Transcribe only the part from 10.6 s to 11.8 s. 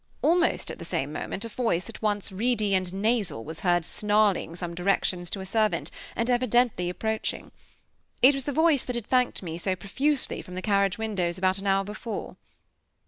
carriage windows, about an